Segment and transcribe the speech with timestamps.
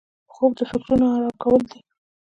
[0.33, 1.79] خوب د فکرونو آرام کول دي